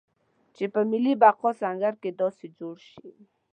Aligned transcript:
چې 0.55 0.65
په 0.73 0.81
ملي 0.89 1.13
بقا 1.21 1.49
سنګر 1.61 1.93
کې 2.01 2.11
داسې 2.19 2.45
جوړ 2.57 2.77
شي. 2.91 3.09